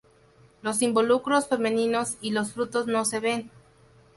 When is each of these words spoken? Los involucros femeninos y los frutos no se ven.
Los 0.63 0.81
involucros 0.81 1.47
femeninos 1.47 2.17
y 2.21 2.31
los 2.31 2.53
frutos 2.53 2.87
no 2.87 3.05
se 3.05 3.19
ven. 3.19 3.51